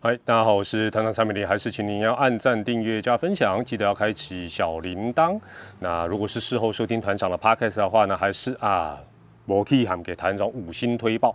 [0.00, 5.36] 嗨，大家好，我是团长蔡美玲，还是请您要按赞、订阅、加分享，记得要开启小铃铛。
[5.80, 8.96] 那如果是事后收听团长的 podcast 的话呢，还是啊，
[9.44, 11.34] 我可以喊给团长五星推报。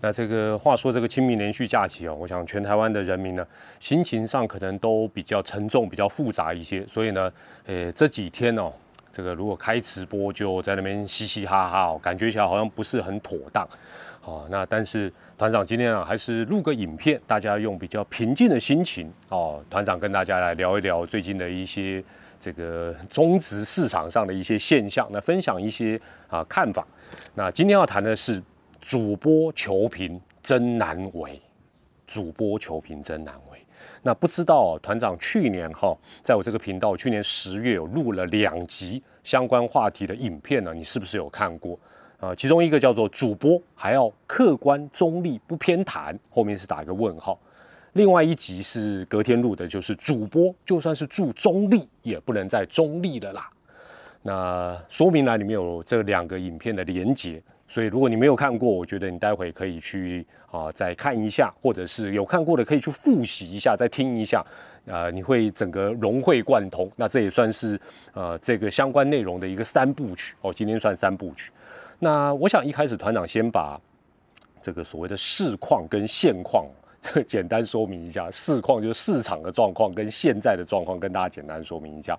[0.00, 3.46] 那这个话说，这个清明连续假期哦，我想全台湾的人民呢，
[3.78, 6.82] 心情上可能都比较沉重、比较复杂一些。
[6.86, 7.30] 所以呢，
[7.66, 8.72] 呃，这几天哦，
[9.12, 13.68] 这个如果开直播就在那边嘻嘻哈哈哦，感觉起来好像不是很妥当。
[14.24, 22.02] 哦，那但是团长今天啊，还是录个影片，大家用比较平静的心情哦，团长跟大家来聊一聊最近的一些
[22.40, 26.86] 这个中职市场上的一些现象，那分享一些啊看法。
[27.34, 28.42] 那今天要谈的是。
[28.82, 31.38] 主播求评真难为，
[32.06, 33.58] 主播求评真难为。
[34.00, 41.78] 那不知道团长去年哈，在我这个频道，去年十月有录了两集相关话题的影片呢，你是不是有看过？
[42.20, 47.38] 啊，其中一个叫做主播还要客观中立不偏袒，后面是打一个问号。
[47.94, 53.50] 另外一集是隔天录的，就是主播就算是注中立，也不能再中立了啦。
[54.22, 57.42] 那说明栏里面有这两个影片的连结。
[57.66, 64.44] 所以，如果你没有看过，我觉得你待会可以去啊再看一下，或者是有看过的可以去复习一下，再听一下，
[64.86, 66.90] 呃，你会整个融会贯通。
[66.96, 67.80] 那这也算是
[68.12, 70.52] 呃这个相关内容的一个三部曲哦。
[70.52, 71.52] 今天算三部曲。
[72.02, 73.78] 那我想一开始团长先把
[74.60, 76.66] 这个所谓的市况跟现况，
[77.02, 78.30] 这简单说明一下。
[78.30, 82.18] 市况就是市场的状况跟现在的状况，跟大家简单说明一下。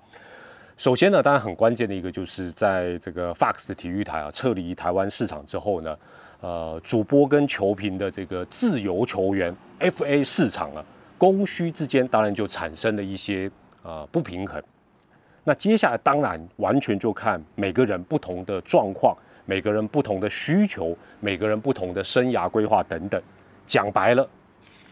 [0.77, 5.97] 首先呢，当然很关键的一个就是在这个 Fox 体育台啊撤离台湾市场之后呢，
[6.41, 10.85] 呃，主播跟球评的这个自由球员 FA 市场啊
[11.17, 13.49] 供需之间当然就产生了一些
[13.81, 14.61] 呃不平衡。
[15.43, 19.15] 那接下来当然完全就看每个人不同的状况，
[19.51, 23.21] 每个人不同的需求，每个人不同的生涯规划等等。
[23.67, 24.25] 讲白了，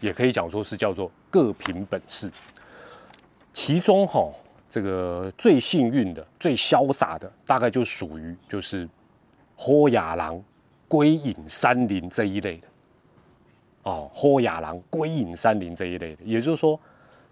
[0.02, 2.30] 也可以讲说是叫做各凭本事。
[3.54, 4.30] 其中哈。
[4.72, 8.88] 这个最幸运的、最潇洒的，大概就属于就是
[9.56, 10.40] 豁亚郎、
[10.86, 12.68] 归隐山林这一类的
[13.82, 14.08] 哦。
[14.14, 16.78] 豁亚郎、归隐山林这一类的，也就是说，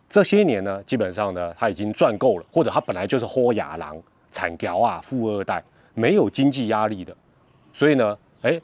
[0.09, 3.97] 这些年呢，基本上呢，他已经赚够了，或者他本来就是豁亚郎、
[4.33, 5.63] 产条啊、富二代，
[5.99, 7.15] 没有经济压力的，
[7.73, 8.61] 所以呢，哎，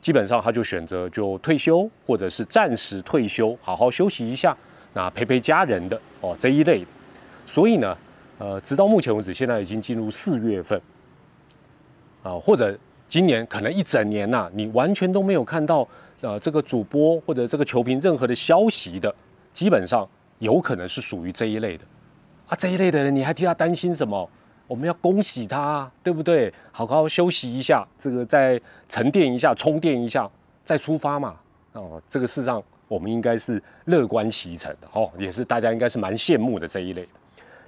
[0.00, 4.56] 基本上他就选择就退休，或者是暂时退休，好好休息一下，
[4.94, 6.86] 那陪陪家人的哦这一类，
[7.44, 7.96] 所以呢。
[8.38, 10.78] 呃，直到目前为止，现在已经进入四月份，
[12.22, 15.88] 啊，或者今年可能一整年呐，你完全都没有看到
[16.20, 19.14] 呃这个主播或者这个球评任何的消息的，
[19.54, 20.06] 基本上
[20.38, 21.84] 有可能是属于这一类的，
[22.48, 24.28] 啊，这一类的人你还替他担心什么？
[24.68, 26.52] 我们要恭喜他，对不对？
[26.72, 30.28] 好好休息一下，这个再沉淀一下，充电一下，
[30.64, 31.36] 再出发嘛。
[31.72, 37.08] 哦，这个事实上我们应该是乐观其成的哦，也是大家应该是蛮羡慕的这一类的。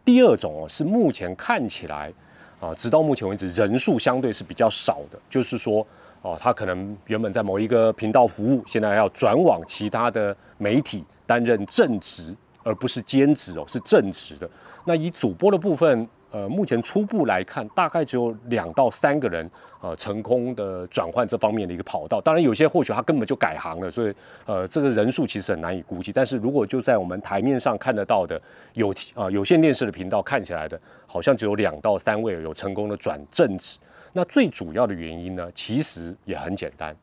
[0.05, 2.13] 第二种哦，是目前看起来
[2.59, 5.87] 啊，直到目前为止人数相对是比较少的，就是说
[6.23, 14.51] 哦，他可能原本在某一个频道服务，现在要转往其他的媒体担任正职，而不是兼职哦，是正职的。
[14.85, 16.09] 那以主播的部分。
[16.31, 19.51] 呃，目前初步来看，大概只有两到三个人，
[19.81, 22.21] 呃，成功的转换这方面的一个跑道。
[22.21, 26.13] 当然，有些或许他根本就改行了，所以，呃，这个人数其实很难以估计。
[26.13, 28.39] 但是如果就在我们台面上看得到的
[28.75, 33.79] 有啊有线电视的频道看起来的，好像只有两到三位有成功的转正职。
[34.13, 36.95] 那最主要的原因呢，其实也很简单，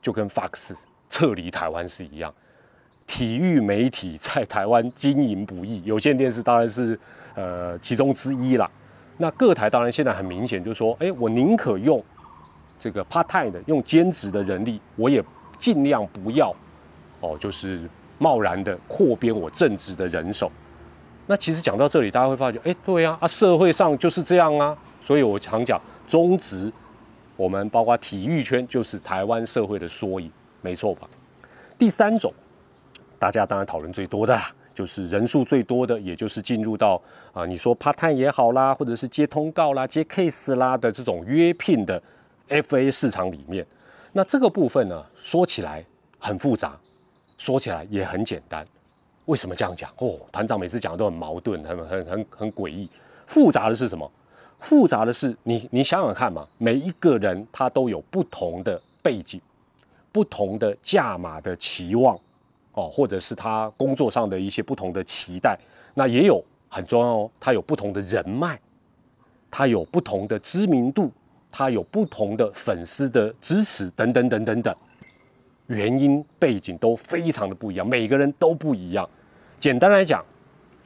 [0.00, 0.74] 就跟 Fox
[1.10, 2.32] 撤离台湾是一样，
[3.06, 6.98] 体育媒体在台湾经营不易，有线电视当然是。
[7.38, 8.68] 呃，其中之一啦。
[9.16, 12.02] 那各台当然现在很明显，就是说，哎，我宁可用
[12.80, 15.22] 这个 part time 的，用兼职的人力，我也
[15.56, 16.52] 尽量不要
[17.20, 17.88] 哦，就是
[18.18, 20.50] 贸然的扩编我正职的人手。
[21.28, 24.76] 那其实讲到这里，大家会发觉，哎，对啊，啊，社会上就是这样啊。
[25.04, 26.72] 所以我常讲，中职，
[27.36, 30.28] 我们包括体育圈，就是台湾社会的缩影，
[30.60, 31.08] 没错吧？
[31.78, 32.34] 第三种，
[33.16, 34.36] 大家当然讨论最多的。
[34.78, 37.02] 就是人数最多的，也就是进入到
[37.32, 42.00] 啊，你说 part time 也好啦，或者是接通告啦、接 case 啦的这种约聘的
[42.48, 43.66] FA 市场里面。
[44.12, 45.84] 那这个部分呢，说起来
[46.20, 46.78] 很复杂，
[47.38, 48.64] 说起来也很简单。
[49.24, 49.92] 为什么这样讲？
[49.98, 52.88] 哦，团长每次讲的都很矛盾，很很很很诡异。
[53.26, 54.08] 复杂的是什么？
[54.60, 59.40] 复杂的是你你想想看嘛，每一个人他都有不同的背景，
[60.12, 62.16] 不同的价码的期望。
[62.78, 65.58] 哦，或者是他工作上的一些不同的期待，
[65.94, 67.30] 那也有很重要哦。
[67.40, 68.58] 他有不同的人脉，
[69.50, 71.10] 他有不同的知名度，
[71.50, 74.74] 他有不同的粉丝的支持，等等等等等。
[75.66, 79.08] 原因背景都非常的不一样，每个人都不一样。
[79.58, 80.24] 简单来讲，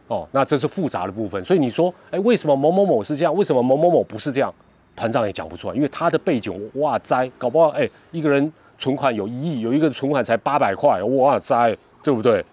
[0.08, 1.44] 哦，那这是复杂的部分。
[1.44, 3.34] 所以你说，哎，为什么某某某是这样？
[3.34, 4.52] 为什么某某某不是这样？
[4.96, 12.44] 团长也讲不出来，因为他的背景，哇塞，搞不好，哎，一个人存款有一亿，有一个存款才八百块，哇塞，对不对？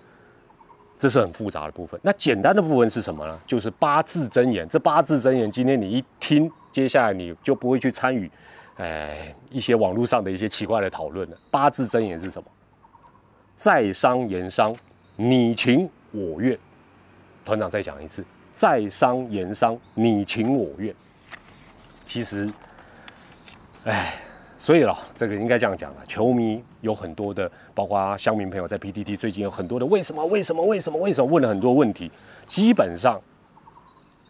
[0.98, 2.00] 这是很复杂的部分。
[2.04, 3.40] 那简单的部分是什么呢？
[3.46, 4.68] 就是八字真言。
[4.68, 8.30] 这八字真言，今天你一听，接下来你就不会去参与，
[8.76, 11.38] 哎，一些网络上的一些奇怪的讨论了。
[11.50, 12.50] 八字真言是什么？
[13.56, 14.76] 在商言商，
[15.16, 16.58] 你情我愿。
[17.46, 20.94] 团长再讲一次，在商言商，你情我愿。
[22.06, 22.52] 其实，
[23.86, 24.16] 哎，
[24.62, 26.06] 所以了，这个应该这样讲了。
[26.06, 32.12] 球迷有很多的，包括乡民朋友在 PTT 最近有很多的为什么为什么为什么为什么问了很多问题，
[32.46, 33.20] 基本上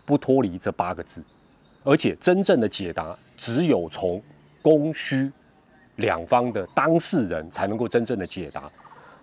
[0.05, 1.23] 不脱离这八个字，
[1.83, 4.21] 而且真正的解答只有从
[4.61, 5.31] 供需
[5.95, 8.69] 两方的当事人才能够真正的解答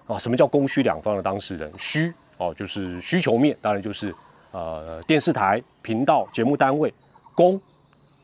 [0.08, 0.18] 啊。
[0.18, 1.72] 什么叫供需两方的当事人？
[1.78, 4.12] 需哦，就是需求面，当然就是
[4.50, 6.92] 呃电视台频道节目单位
[7.32, 7.60] 供。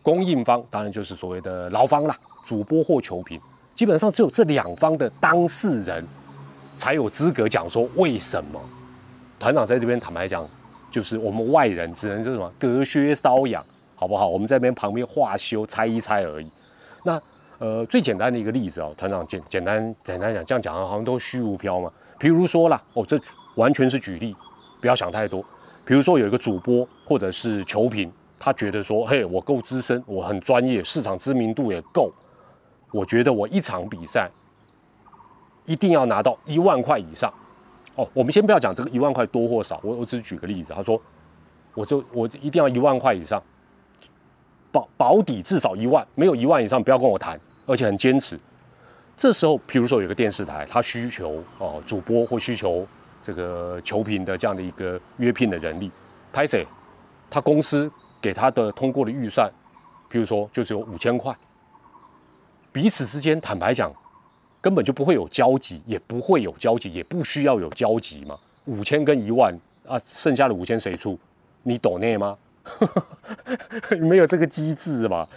[0.04, 3.40] 供应方当然就是所谓的劳方啦，主播或球评，
[3.74, 6.04] 基本上只有这两方的当事人
[6.76, 8.60] 才有资格讲说为什么。
[9.38, 10.48] 团长在这边坦白讲，
[10.90, 14.28] 就是我们外人只能就是什么隔靴搔痒，好不好？
[14.28, 16.50] 我们在边旁边话修猜一猜而已。
[17.04, 17.20] 那
[17.58, 21.90] 呃最简单的一个例子哦，团长简简单简单讲，这样讲好像都虚无缥缈。
[22.18, 23.20] 比如说啦，哦这
[23.56, 24.36] 完全是举例，
[24.80, 25.44] 不要想太多。
[25.84, 28.12] 比如说有一个主播或者是球评。
[28.44, 32.12] 他觉得说：“嘿，我够资深，我很专业，市场知名度也够。
[32.92, 34.30] 我觉得我一场比赛
[35.64, 37.32] 一定要拿到一万块以上。
[37.96, 40.72] 哦，我们先不要讲这个一万块多或少，我我只举个例子。
[40.72, 41.00] 他说，
[41.74, 43.42] 我就我一定要一万块以上，
[44.70, 48.38] 保保底至少一万，没有一万以上不要跟我谈，而且很坚持。
[49.16, 52.86] 这时候，比如说有个电视台，他需求哦主播或需求
[53.22, 55.90] 这个球评的这样的一个约聘的人力，
[56.32, 56.66] 拍谁？
[57.30, 57.90] 他公司。”
[58.22, 59.50] 给他的通过的预算，
[60.08, 61.36] 比如说就只有五千块，
[62.72, 63.92] 彼此之间坦白讲，
[64.60, 68.38] 根本就不会有交集，也不会有交集，也不需要有交集嘛。
[68.64, 69.54] 五千跟一万
[69.86, 71.18] 啊，剩下的五千谁出？
[71.62, 72.36] 你懂那吗？
[74.00, 75.28] 没有这个机制嘛？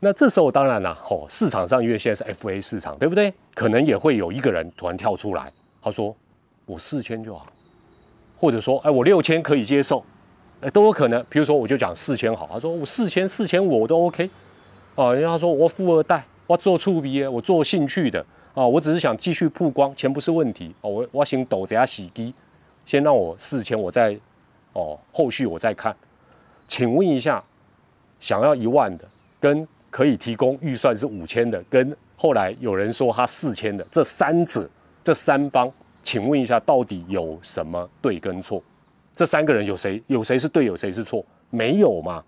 [0.00, 3.32] 那这时候当然啦，哦，市场上因为现在是 FA 市场，对不对？
[3.54, 6.14] 可能也会有一个人突然跳出来，他说
[6.66, 7.46] 我四千就好，
[8.36, 10.04] 或者说哎我六千可以接受。
[10.60, 11.24] 哎，都有可能。
[11.30, 14.28] 比如说，我就讲四千好，他说我四千、四千五我都 OK。
[14.96, 18.24] 哦，人家说我富二代，我做触笔，我做兴趣的
[18.54, 20.90] 啊，我只是想继续曝光，钱不是问题哦。
[20.90, 22.32] 我我先抖这下洗机，
[22.86, 24.18] 先让我四千，我再
[24.72, 25.94] 哦，后续我再看。
[26.66, 27.44] 请问一下，
[28.18, 29.04] 想要一万的，
[29.38, 34.66] 跟可以提供预算是五千的，跟后来有人说他四千的，这三者
[35.04, 35.70] 这三方，
[36.02, 38.62] 请问一下，到底有什么对跟错？
[39.14, 41.22] 这三个人有谁有谁是对，有谁是错？
[41.50, 42.24] 没有嘛，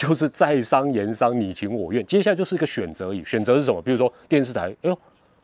[0.00, 2.04] 就是在商言商，你情我愿。
[2.06, 3.22] 接下来就是一个选择而已。
[3.22, 3.82] 选择是什么？
[3.82, 4.98] 比如说电视台，哎呦，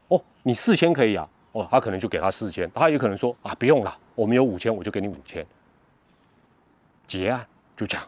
[0.08, 5.44] 哦，你四千可以啊，哦，他可能就给他四千，他也可能说啊，不用了，我们有五千，我就给你五千，
[7.06, 7.44] 结案
[7.76, 8.06] 就这样。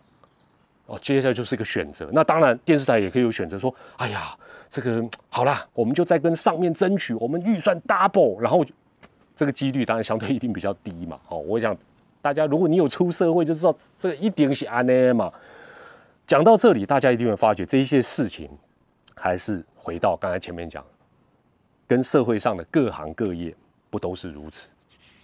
[0.86, 2.08] 哦，接下来就是一个选择。
[2.14, 4.34] 那当然，电视台也可以有选择，说，哎呀，
[4.70, 8.64] 这个好啦，我们就再跟上面争取，我们预算 double，然后
[9.36, 11.20] 这个几率当然相对一定比较低嘛。
[11.28, 11.76] 哦，我想。
[12.20, 15.32] 大家，如果你有出社会，就知道这一定是安内嘛。
[16.28, 18.50] 讲到这里，大家一定会发觉这一些事情，
[19.14, 20.84] 还是回到刚才前面讲，
[21.86, 23.54] 跟社会上的各行各业
[23.88, 24.68] 不都是如此，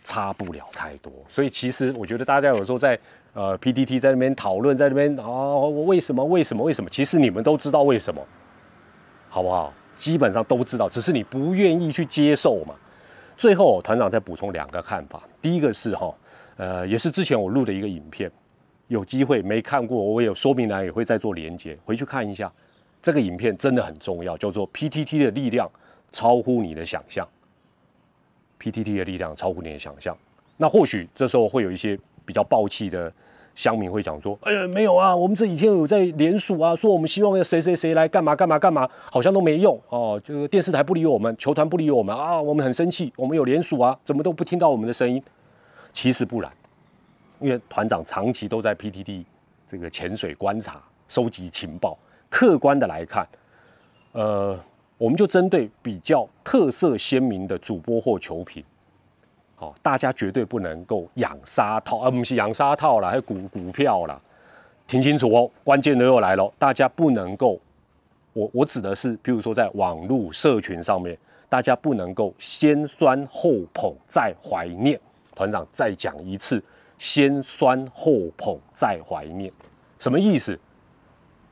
[0.03, 1.13] 差不了太多。
[1.29, 2.99] 所以其实我觉得大家有时候在
[3.35, 6.89] 呃 PDT 在那边讨论，在那边啊我，为什么为什么为什么？
[6.89, 8.27] 其实你们都知道为什么，
[9.29, 9.75] 好不好？
[9.99, 12.75] 基本上都知道，只是你不愿意去接受嘛。
[13.37, 16.15] 最后团长再补充两个看法，第一个是哈。
[16.57, 18.31] 呃，也是之前我录的一个影片，
[18.89, 22.53] 有机会没看过，我有说明栏也会再做连接，回去看一下。
[23.03, 25.71] 这个影片真的很重要，叫做 PTT 的力量
[26.11, 27.29] 超乎你的想象。
[28.59, 30.17] PTT 的力量超乎你的想象。
[30.57, 33.13] 那或许这时候会有一些比较暴气的
[33.55, 40.21] 乡民会讲说：“哎呀，没有啊，我们这几天有在联署啊，说我们希望谁谁谁来干嘛干嘛干嘛，好像都没用哦。
[40.25, 45.23] 这个电视台不理我们，球团不理我们啊，我们很生气，我们有联署啊，怎么都不听到我们的声音。”
[45.93, 46.51] 其实不然，
[47.41, 49.25] 因为团长长期都在 PTT
[49.67, 51.99] 这个潜水观察、收集情报。
[52.29, 53.27] 客观的来看，
[54.13, 54.59] 呃，
[54.99, 58.65] 我们就针对比较特色鲜明的主播或球评，
[59.55, 64.21] 好，大家绝对不能够养沙套，而不是养沙套啦，还有股股票啦，
[64.89, 67.61] 听清楚哦，关键的又来了，大家不能够，
[68.33, 71.17] 我我指的是，譬如说在网络社群上面，
[71.49, 74.99] 大家不能够先酸后捧再怀念。
[75.37, 76.63] 团长再讲一次，
[77.05, 79.53] 先酸后捧再怀念，
[79.99, 80.59] 什么意思？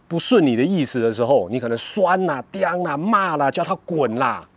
[0.09, 4.49] 不顺你的意思的时候，你可能酸啦、刁啦、骂啦，叫他滚啦。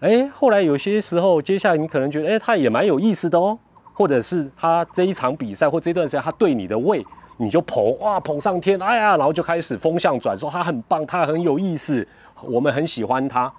[0.00, 3.56] 哎，后来有些时候，接下来你可能觉得，哎，他也蛮有意思的哦，
[3.92, 12.04] 或者是他这一场比赛或这段时间他对你的胃，你就捧哇捧上天，哎呀，然后就开始风向转，说他很棒，他很有意思，
[12.42, 13.50] 我们很喜欢他。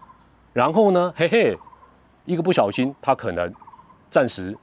[0.51, 1.57] 然后呢，嘿嘿，
[2.25, 3.49] 一个不小心，他可能
[4.11, 4.53] 暂时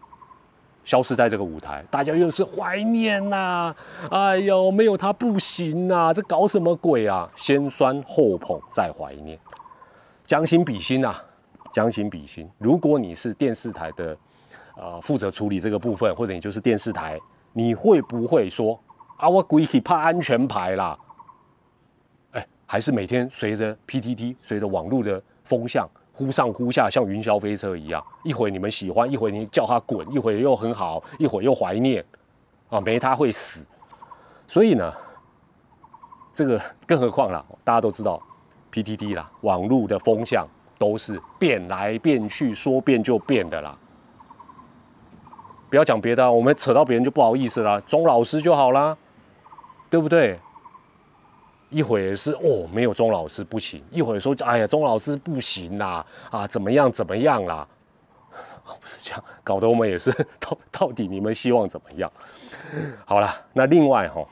[0.85, 3.75] 消失在这个舞台，大家又是怀念呐，
[4.11, 7.31] 哎呦，没有他不行呐，这搞什么鬼啊？
[7.37, 9.39] 先酸后捧再怀念，
[10.25, 11.15] 将心比心呐。
[11.73, 14.15] 将心比心，如果你是电视台的，
[14.77, 17.19] 呃，负责处理这个部分，或者你就是电视台，
[17.55, 18.79] 你会不会说
[19.17, 20.99] 啊，我鬼去怕安全牌啦？
[22.33, 32.05] 哎，还是每天随着 PTT，随着网络的风向忽上忽下，像云霄飞车一样，一会你们喜欢，一会你叫他滚，一会又很好，一会又怀念，
[32.69, 33.67] 啊，没他会死。
[34.47, 34.93] 所以呢，
[36.33, 38.23] 这个更何况啦，大家都知道
[38.73, 40.47] PTT 啦，网络的风向。
[40.79, 43.79] 都是变来变去，说变就变的啦。
[45.71, 47.81] 不要讲别的，我们扯到别人就不好意思啦。
[47.87, 48.97] 钟老师就好啦，
[49.89, 50.41] 对不对？
[51.73, 57.67] 一会是哦，没有钟老师不行；一会儿说，哎呀，钟老师不行啦，啊，怎么样怎么样啦？
[58.81, 62.13] 不是这样，搞得我们也是 到到底你们希望怎么样？
[63.05, 64.25] 好了，那另外哈，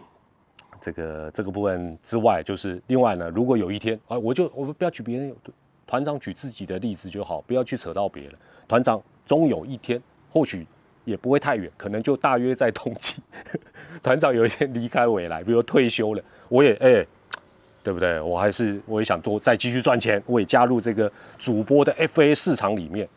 [0.80, 5.34] 这个这个部分之外，就是另外呢，如果有一天啊，我就我们不要举别人。
[5.86, 8.32] 团长举自己的例子就好，不要去扯到别人。
[8.68, 10.64] 团长终有一天，或许
[11.04, 13.20] 也不会太远，可能就大约在冬季。
[14.00, 17.04] 团长有一天离开未来，比如退休了，我也哎，
[17.82, 18.20] 对不对？
[18.20, 23.08] 我还是我也想多再继续赚钱，我也加入这个主播的 FA 市场里面。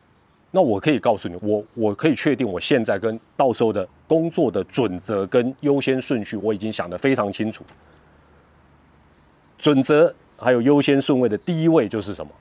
[0.52, 7.64] 那我可以告诉你，我我可以确定，我现在跟到时候的工作的准则跟优先顺序，我已经想得非常清楚。
[9.58, 12.32] 准则还有优先顺位的第一位就是什么？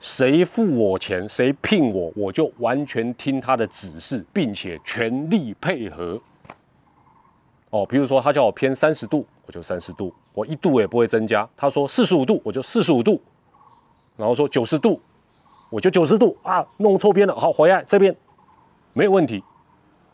[0.00, 6.20] 谁付我钱，谁聘我，我就完全听他的指示，并且全力配合。
[7.70, 11.48] 哦，比如说他叫我偏三十度，就三十度，我一度也不会增加。
[11.56, 13.20] 他说四十五度，我就四十五度。
[14.16, 15.00] 然后说九十度，
[15.70, 18.14] 我就九十度啊，弄错边了，好回来这边
[18.92, 19.44] 没有问题，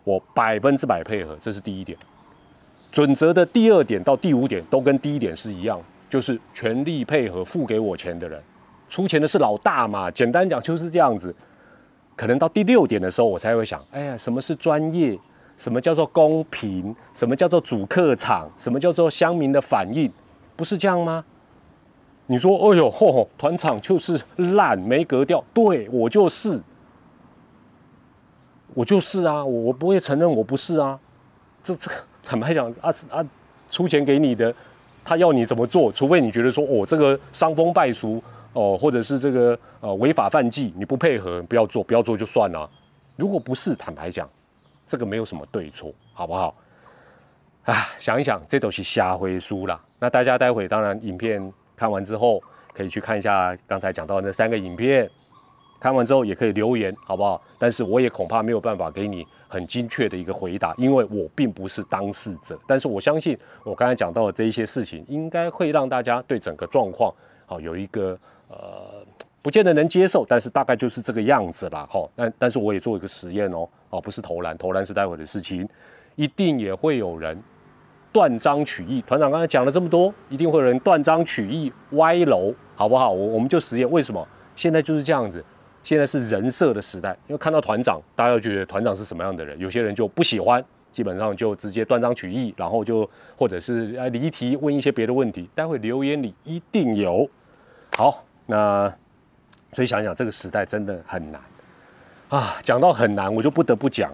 [0.04, 1.96] 我百分之百配合，这是第一点。
[2.90, 5.80] 准则的第二点到第五点都跟第一点是一样，
[6.10, 8.42] 就是全力配合付给我钱的人。
[8.88, 10.10] 出钱的是老大嘛？
[10.10, 11.34] 简单讲就是这样子。
[12.16, 15.18] 可能到第六点的时候，我才会想：哎呀，什么是专业？
[15.58, 16.96] 什么叫做公平？
[17.12, 18.48] 什么叫做主客场？
[18.56, 20.10] 什么叫做乡民的反应？
[20.56, 21.22] 不是这样吗？
[22.26, 25.44] 你说：哎呦，嚯，团场就是烂，没格调。
[25.52, 26.60] 对我就是，
[28.72, 30.98] 我就是啊，我我不会承认我不是啊。
[31.64, 31.90] 这这
[32.22, 33.26] 坦白讲，啊啊，
[33.70, 34.54] 出钱给你的，
[35.04, 35.90] 他要你怎么做？
[35.92, 38.22] 除非你觉得说，哦，这个伤风败俗。
[38.54, 42.68] 哦，或者是这个呃违法犯纪，你不配合，不要做，不要做就算了。
[43.14, 44.28] 如果不是，坦白讲，
[44.88, 46.56] 这个没有什么对错，好不好？
[47.64, 49.78] 啊，想一想，这都是瞎回书啦。
[50.00, 52.42] 那大家待会当然影片看完之后，
[52.72, 55.08] 可以去看一下刚才讲到的那三个影片，
[55.78, 57.40] 看完之后也可以留言，好不好？
[57.58, 62.58] 但是我也恐怕没有办法给你很精确的一个回答，因为我并不是当事者。
[62.66, 67.14] 但是我相信，我刚才讲到的这一些事情，应该会让大家对整个状况，
[67.46, 68.18] 好有一个。
[68.50, 69.04] 呃，
[69.40, 72.08] 不见得能接受，但是大概就是这个样子啦，哈。
[72.16, 75.66] 但但是我也做一个实验哦，哦，不是投篮，投篮是待会的事情，
[76.16, 77.40] 一定也会有人
[78.12, 79.00] 断章取义。
[79.02, 83.12] 团长刚才讲了这么多，一定会有人断章取义、歪楼，好不好？
[83.12, 84.26] 我我们就实验，为什么？
[84.56, 85.42] 现在就是这样子，
[85.84, 97.28] 现在是人设的时代，因为看到团长，大家要觉得团长是什么样的人，有些人就不喜欢，基本上就直接断章取义，然后就或者是呃离题问一些别的问题，待会留言里一定有，
[97.96, 98.24] 好。
[98.50, 98.90] 那，
[99.72, 101.40] 所以想想这个时代真的很难
[102.30, 102.56] 啊！
[102.62, 104.12] 讲到很难，我就不得不讲。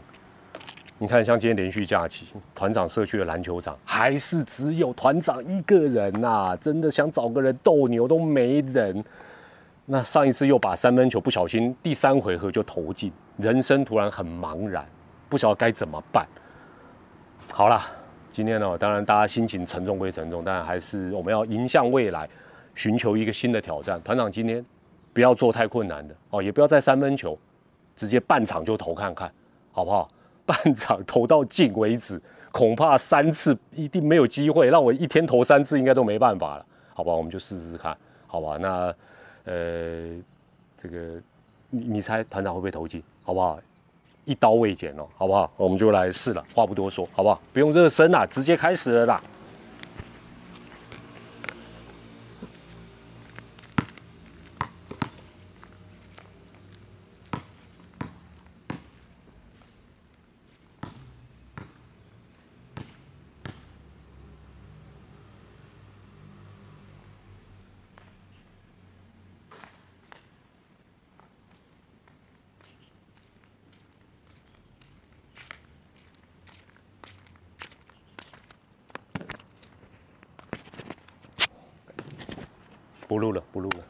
[0.99, 6.57] 你看，像今天连续假期，团长社区的篮球场还是只有团长一个人呐！
[6.61, 9.05] 真的想找个人斗牛都没人。
[9.87, 14.85] 那上一次又把三分球不小心第三回合就投进，人生突然很茫然，
[15.29, 16.27] 不晓得该怎么办。
[17.53, 17.81] 好了，
[18.31, 22.29] 今天呢，当然大家心情沉重归沉重，但还是我们要迎向未来。
[22.77, 24.65] 寻求一个新的挑战，团长今天
[25.15, 27.39] 不要做太困难的哦，也不要在三分球，
[27.97, 29.33] 直接半场就投看看，
[29.73, 30.11] 好不好？
[30.45, 32.21] 半场投到进为止，
[32.53, 37.13] 恐怕三次一定没有机会，让我一天投三次应该都没办法了，好吧？
[37.15, 38.59] 我们就试试看，好吧？
[38.59, 38.95] 那
[39.45, 40.11] 呃，
[40.77, 40.99] 这个
[41.71, 43.59] 你你猜团长会不会投进，好不好？
[44.27, 45.51] 一刀未剪哦，好不好？
[45.57, 47.41] 我们就来试了，话不多说，好不好？
[47.53, 49.23] 不用热身啦，直接开始了啦。
[83.15, 83.85] 不录了，不录了，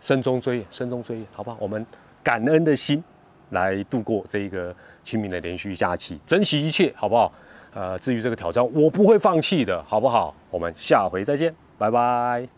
[0.00, 1.56] 慎终追远，慎终追忆，好不好？
[1.60, 1.86] 我们
[2.24, 3.02] 感恩的心
[3.50, 4.74] 来度过这个
[5.04, 7.32] 清明的连续假期，珍惜一切，好不好？
[7.72, 10.34] 呃，至于这个挑战，我不会放弃的，好不好？
[10.50, 12.57] 我们下回再见，拜拜。